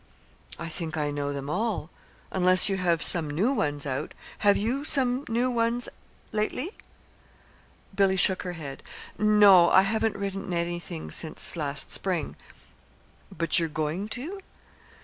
"I 0.57 0.67
think 0.67 0.97
I 0.97 1.11
know 1.11 1.31
them 1.31 1.47
all 1.47 1.91
unless 2.31 2.67
you 2.67 2.77
have 2.77 3.03
some 3.03 3.29
new 3.29 3.53
ones 3.53 3.85
out. 3.85 4.15
Have 4.39 4.57
you 4.57 4.83
some 4.83 5.25
new 5.29 5.51
ones, 5.51 5.87
lately?" 6.31 6.71
Billy 7.93 8.17
shook 8.17 8.41
her 8.41 8.53
head. 8.53 8.81
"No; 9.19 9.69
I 9.69 9.83
haven't 9.83 10.17
written 10.17 10.53
anything 10.53 11.11
since 11.11 11.55
last 11.55 11.91
spring." 11.91 12.35
"But 13.31 13.59
you're 13.59 13.69
going 13.69 14.09
to?" 14.17 14.41